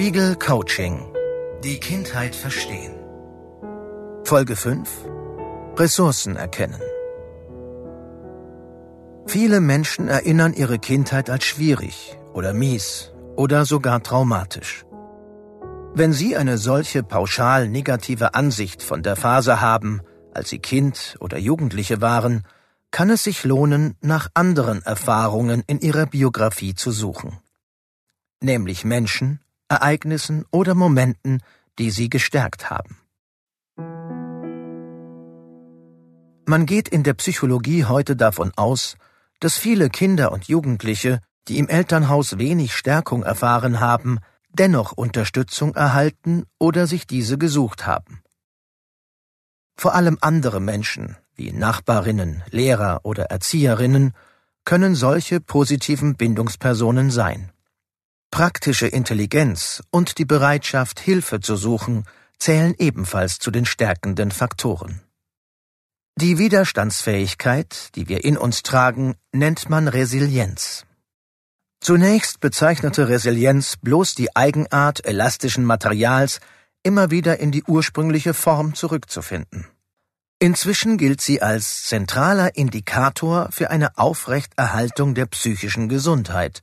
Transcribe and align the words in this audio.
Spiegel 0.00 0.34
Coaching. 0.34 1.12
Die 1.62 1.78
Kindheit 1.78 2.34
verstehen. 2.34 2.94
Folge 4.24 4.56
5. 4.56 4.88
Ressourcen 5.76 6.36
erkennen. 6.36 6.80
Viele 9.26 9.60
Menschen 9.60 10.08
erinnern 10.08 10.54
ihre 10.54 10.78
Kindheit 10.78 11.28
als 11.28 11.44
schwierig 11.44 12.16
oder 12.32 12.54
mies 12.54 13.12
oder 13.36 13.66
sogar 13.66 14.02
traumatisch. 14.02 14.86
Wenn 15.92 16.14
Sie 16.14 16.34
eine 16.34 16.56
solche 16.56 17.02
pauschal 17.02 17.68
negative 17.68 18.32
Ansicht 18.32 18.82
von 18.82 19.02
der 19.02 19.16
Phase 19.16 19.60
haben, 19.60 20.00
als 20.32 20.48
Sie 20.48 20.60
Kind 20.60 21.18
oder 21.20 21.36
Jugendliche 21.36 22.00
waren, 22.00 22.44
kann 22.90 23.10
es 23.10 23.24
sich 23.24 23.44
lohnen, 23.44 23.98
nach 24.00 24.28
anderen 24.32 24.80
Erfahrungen 24.80 25.62
in 25.66 25.78
Ihrer 25.78 26.06
Biografie 26.06 26.74
zu 26.74 26.90
suchen. 26.90 27.38
Nämlich 28.40 28.86
Menschen, 28.86 29.40
Ereignissen 29.70 30.44
oder 30.50 30.74
Momenten, 30.74 31.42
die 31.78 31.90
Sie 31.90 32.10
gestärkt 32.10 32.70
haben. 32.70 32.98
Man 36.44 36.66
geht 36.66 36.88
in 36.88 37.04
der 37.04 37.14
Psychologie 37.14 37.84
heute 37.84 38.16
davon 38.16 38.52
aus, 38.56 38.96
dass 39.38 39.56
viele 39.56 39.88
Kinder 39.88 40.32
und 40.32 40.48
Jugendliche, 40.48 41.20
die 41.46 41.58
im 41.58 41.68
Elternhaus 41.68 42.38
wenig 42.38 42.74
Stärkung 42.74 43.22
erfahren 43.22 43.78
haben, 43.78 44.18
dennoch 44.52 44.90
Unterstützung 44.90 45.76
erhalten 45.76 46.44
oder 46.58 46.88
sich 46.88 47.06
diese 47.06 47.38
gesucht 47.38 47.86
haben. 47.86 48.22
Vor 49.76 49.94
allem 49.94 50.18
andere 50.20 50.60
Menschen, 50.60 51.16
wie 51.36 51.52
Nachbarinnen, 51.52 52.42
Lehrer 52.50 53.00
oder 53.04 53.26
Erzieherinnen, 53.26 54.12
können 54.64 54.96
solche 54.96 55.40
positiven 55.40 56.16
Bindungspersonen 56.16 57.10
sein. 57.10 57.52
Praktische 58.30 58.86
Intelligenz 58.86 59.82
und 59.90 60.18
die 60.18 60.24
Bereitschaft, 60.24 61.00
Hilfe 61.00 61.40
zu 61.40 61.56
suchen, 61.56 62.04
zählen 62.38 62.74
ebenfalls 62.78 63.38
zu 63.38 63.50
den 63.50 63.66
stärkenden 63.66 64.30
Faktoren. 64.30 65.00
Die 66.16 66.38
Widerstandsfähigkeit, 66.38 67.90
die 67.96 68.08
wir 68.08 68.24
in 68.24 68.36
uns 68.36 68.62
tragen, 68.62 69.16
nennt 69.32 69.68
man 69.68 69.88
Resilienz. 69.88 70.86
Zunächst 71.80 72.40
bezeichnete 72.40 73.08
Resilienz 73.08 73.76
bloß 73.82 74.14
die 74.14 74.36
Eigenart 74.36 75.04
elastischen 75.04 75.64
Materials, 75.64 76.38
immer 76.82 77.10
wieder 77.10 77.40
in 77.40 77.50
die 77.50 77.64
ursprüngliche 77.64 78.32
Form 78.32 78.74
zurückzufinden. 78.74 79.66
Inzwischen 80.38 80.98
gilt 80.98 81.20
sie 81.20 81.42
als 81.42 81.84
zentraler 81.84 82.54
Indikator 82.54 83.48
für 83.50 83.70
eine 83.70 83.98
Aufrechterhaltung 83.98 85.14
der 85.14 85.26
psychischen 85.26 85.88
Gesundheit, 85.88 86.60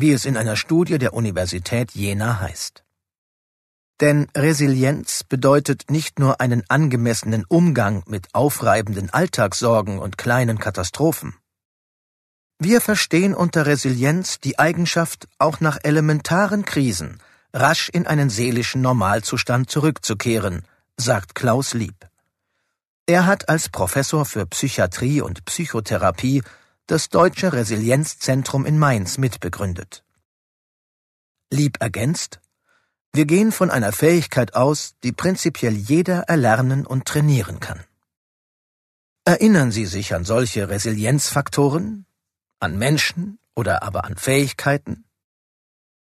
wie 0.00 0.12
es 0.12 0.24
in 0.24 0.36
einer 0.36 0.56
Studie 0.56 0.98
der 0.98 1.14
Universität 1.14 1.92
Jena 1.92 2.40
heißt. 2.40 2.84
Denn 4.00 4.28
Resilienz 4.34 5.24
bedeutet 5.24 5.90
nicht 5.90 6.18
nur 6.18 6.40
einen 6.40 6.62
angemessenen 6.68 7.44
Umgang 7.48 8.02
mit 8.06 8.34
aufreibenden 8.34 9.10
Alltagssorgen 9.10 9.98
und 9.98 10.16
kleinen 10.16 10.58
Katastrophen. 10.58 11.34
Wir 12.58 12.80
verstehen 12.80 13.34
unter 13.34 13.66
Resilienz 13.66 14.38
die 14.40 14.58
Eigenschaft, 14.58 15.28
auch 15.38 15.60
nach 15.60 15.78
elementaren 15.82 16.64
Krisen 16.64 17.20
rasch 17.52 17.88
in 17.88 18.06
einen 18.06 18.30
seelischen 18.30 18.80
Normalzustand 18.80 19.70
zurückzukehren, 19.70 20.62
sagt 20.96 21.34
Klaus 21.34 21.74
Lieb. 21.74 22.08
Er 23.06 23.26
hat 23.26 23.48
als 23.48 23.68
Professor 23.68 24.24
für 24.24 24.46
Psychiatrie 24.46 25.20
und 25.20 25.44
Psychotherapie 25.44 26.42
das 26.86 27.08
Deutsche 27.08 27.52
Resilienzzentrum 27.52 28.66
in 28.66 28.78
Mainz 28.78 29.18
mitbegründet. 29.18 30.04
Lieb 31.50 31.80
ergänzt, 31.80 32.40
wir 33.12 33.26
gehen 33.26 33.50
von 33.50 33.70
einer 33.70 33.92
Fähigkeit 33.92 34.54
aus, 34.54 34.94
die 35.02 35.12
prinzipiell 35.12 35.74
jeder 35.74 36.22
erlernen 36.22 36.86
und 36.86 37.06
trainieren 37.06 37.58
kann. 37.58 37.80
Erinnern 39.24 39.72
Sie 39.72 39.86
sich 39.86 40.14
an 40.14 40.24
solche 40.24 40.68
Resilienzfaktoren, 40.68 42.06
an 42.60 42.78
Menschen 42.78 43.38
oder 43.54 43.82
aber 43.82 44.04
an 44.04 44.16
Fähigkeiten? 44.16 45.04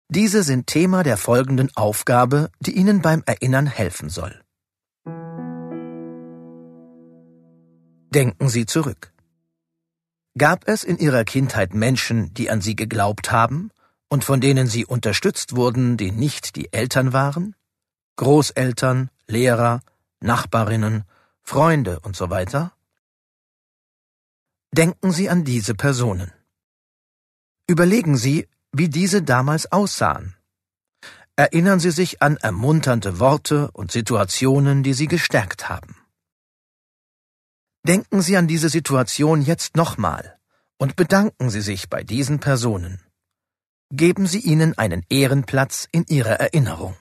Diese 0.09 0.43
sind 0.43 0.67
Thema 0.67 1.03
der 1.03 1.17
folgenden 1.17 1.75
Aufgabe, 1.75 2.49
die 2.59 2.75
Ihnen 2.75 3.01
beim 3.01 3.23
Erinnern 3.25 3.67
helfen 3.67 4.09
soll. 4.09 4.41
Denken 8.13 8.47
Sie 8.49 8.65
zurück. 8.65 9.13
Gab 10.37 10.67
es 10.67 10.83
in 10.83 10.99
Ihrer 10.99 11.23
Kindheit 11.23 11.73
Menschen, 11.73 12.31
die 12.35 12.51
an 12.51 12.61
Sie 12.61 12.75
geglaubt 12.75 13.31
haben 13.31 13.71
und 14.07 14.23
von 14.23 14.39
denen 14.39 14.67
Sie 14.67 14.85
unterstützt 14.85 15.55
wurden, 15.55 15.97
die 15.97 16.11
nicht 16.11 16.55
die 16.55 16.71
Eltern 16.71 17.11
waren? 17.11 17.55
Großeltern, 18.17 19.09
Lehrer, 19.25 19.81
Nachbarinnen, 20.19 21.05
Freunde 21.41 21.99
und 22.01 22.15
so 22.15 22.29
weiter? 22.29 22.73
Denken 24.71 25.11
Sie 25.11 25.27
an 25.27 25.43
diese 25.43 25.73
Personen. 25.73 26.31
Überlegen 27.65 28.15
Sie, 28.15 28.47
wie 28.71 28.89
diese 28.89 29.23
damals 29.23 29.71
aussahen. 29.71 30.35
Erinnern 31.35 31.79
Sie 31.79 31.91
sich 31.91 32.21
an 32.21 32.37
ermunternde 32.37 33.19
Worte 33.19 33.71
und 33.71 33.91
Situationen, 33.91 34.83
die 34.83 34.93
Sie 34.93 35.07
gestärkt 35.07 35.67
haben. 35.67 35.95
Denken 37.87 38.21
Sie 38.21 38.35
an 38.35 38.47
diese 38.47 38.67
Situation 38.67 39.41
jetzt 39.41 39.77
nochmal 39.77 40.37
und 40.77 40.97
bedanken 40.97 41.49
Sie 41.49 41.61
sich 41.61 41.89
bei 41.89 42.03
diesen 42.03 42.41
Personen. 42.41 42.99
Geben 43.91 44.27
Sie 44.27 44.39
ihnen 44.39 44.77
einen 44.77 45.05
Ehrenplatz 45.09 45.87
in 45.93 46.03
Ihrer 46.07 46.33
Erinnerung. 46.33 46.97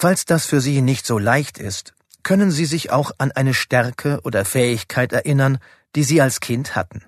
Falls 0.00 0.24
das 0.24 0.46
für 0.46 0.60
Sie 0.60 0.82
nicht 0.82 1.06
so 1.06 1.20
leicht 1.20 1.58
ist, 1.58 1.94
können 2.24 2.50
Sie 2.50 2.64
sich 2.64 2.90
auch 2.90 3.12
an 3.18 3.30
eine 3.30 3.54
Stärke 3.54 4.20
oder 4.24 4.44
Fähigkeit 4.44 5.12
erinnern, 5.12 5.58
die 5.94 6.02
Sie 6.02 6.20
als 6.20 6.40
Kind 6.40 6.74
hatten. 6.74 7.04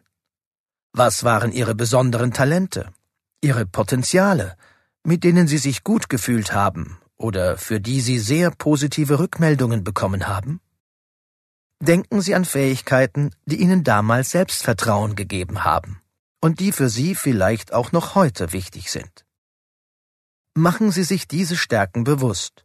Was 0.93 1.25
waren 1.25 1.51
Ihre 1.51 1.75
besonderen 1.75 2.33
Talente, 2.33 2.93
Ihre 3.41 3.67
Potenziale, 3.67 4.57
mit 5.03 5.25
denen 5.25 5.49
Sie 5.49 5.59
sich 5.59 5.83
gut 5.83 6.09
gefühlt 6.09 6.53
haben 6.53 7.01
oder 7.17 7.59
für 7.59 7.81
die 7.81 8.01
Sie 8.01 8.21
sehr 8.21 8.53
positive 8.53 9.19
Rückmeldungen 9.19 9.83
bekommen 9.83 10.29
haben? 10.29 10.61
Denken 11.81 12.21
Sie 12.21 12.35
an 12.35 12.45
Fähigkeiten, 12.45 13.31
die 13.47 13.61
Ihnen 13.61 13.85
damals 13.85 14.31
Selbstvertrauen 14.31 15.15
gegeben 15.15 15.63
haben 15.63 16.01
und 16.41 16.59
die 16.59 16.73
für 16.73 16.89
Sie 16.89 17.15
vielleicht 17.15 17.73
auch 17.73 17.93
noch 17.93 18.17
heute 18.17 18.53
wichtig 18.53 18.91
sind. 18.91 19.25
Machen 20.57 20.91
Sie 20.91 21.05
sich 21.05 21.29
diese 21.29 21.57
Stärken 21.57 22.03
bewusst 22.03 22.65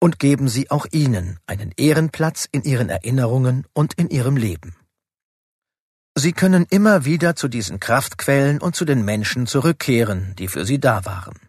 und 0.00 0.20
geben 0.20 0.48
Sie 0.48 0.70
auch 0.70 0.86
ihnen 0.92 1.40
einen 1.46 1.72
Ehrenplatz 1.76 2.48
in 2.52 2.62
Ihren 2.62 2.88
Erinnerungen 2.88 3.66
und 3.72 3.94
in 3.94 4.08
Ihrem 4.10 4.36
Leben. 4.36 4.76
Sie 6.14 6.32
können 6.32 6.66
immer 6.70 7.04
wieder 7.04 7.34
zu 7.34 7.48
diesen 7.48 7.80
Kraftquellen 7.80 8.60
und 8.60 8.76
zu 8.76 8.84
den 8.84 9.04
Menschen 9.04 9.48
zurückkehren, 9.48 10.34
die 10.36 10.46
für 10.46 10.64
Sie 10.64 10.78
da 10.78 11.04
waren. 11.04 11.40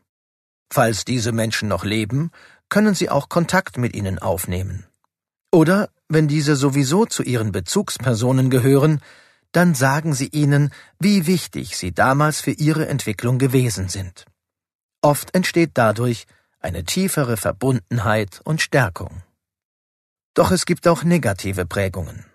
Falls 0.72 1.06
diese 1.06 1.31
Menschen 1.31 1.68
noch 1.68 1.84
leben, 1.84 2.31
können 2.69 2.95
Sie 2.95 3.09
auch 3.12 3.30
Kontakt 3.30 3.78
mit 3.78 3.95
ihnen 3.95 4.18
aufnehmen. 4.18 4.88
Oder, 5.51 5.90
wenn 6.13 6.28
diese 6.28 6.56
sowieso 6.56 7.06
zu 7.06 7.24
Ihren 7.24 7.51
Bezugspersonen 7.51 8.50
gehören, 8.50 9.01
dann 9.51 9.75
sagen 9.75 10.13
Sie 10.13 10.28
ihnen, 10.28 10.72
wie 11.00 11.28
wichtig 11.28 11.78
Sie 11.78 11.94
damals 11.94 12.41
für 12.41 12.51
Ihre 12.51 12.88
Entwicklung 12.88 13.38
gewesen 13.38 13.88
sind. 13.88 14.25
Oft 15.01 15.35
entsteht 15.35 15.72
dadurch 15.75 16.25
eine 16.59 16.84
tiefere 16.84 17.38
Verbundenheit 17.38 18.41
und 18.44 18.62
Stärkung. 18.62 19.22
Doch 20.34 20.51
es 20.51 20.66
gibt 20.66 20.88
auch 20.88 21.03
negative 21.03 21.66
Prägungen. 21.66 22.25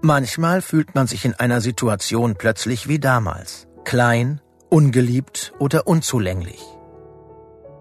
Manchmal 0.00 0.62
fühlt 0.62 0.94
man 0.94 1.08
sich 1.08 1.24
in 1.24 1.34
einer 1.34 1.60
Situation 1.60 2.36
plötzlich 2.36 2.86
wie 2.86 3.00
damals, 3.00 3.66
klein, 3.84 4.40
ungeliebt 4.70 5.52
oder 5.58 5.88
unzulänglich. 5.88 6.60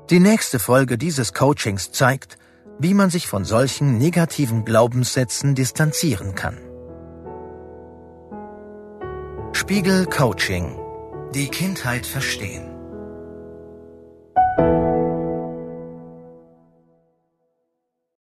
Die 0.09 0.19
nächste 0.19 0.57
Folge 0.57 0.97
dieses 0.97 1.33
Coachings 1.33 1.91
zeigt, 1.91 2.39
wie 2.79 2.93
man 2.93 3.09
sich 3.09 3.27
von 3.27 3.43
solchen 3.45 3.97
negativen 3.97 4.65
Glaubenssätzen 4.65 5.55
distanzieren 5.55 6.35
kann. 6.35 6.57
Spiegel 9.53 10.05
Coaching. 10.05 10.77
Die 11.33 11.47
Kindheit 11.47 12.05
verstehen. 12.05 12.76